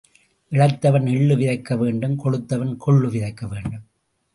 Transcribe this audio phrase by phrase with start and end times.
[0.51, 3.85] இளைத்தவன் எள்ளு விதைக்க வேண்டும் கொழுத்தவன் கொள்ளு விதைக்க வேண்டும்.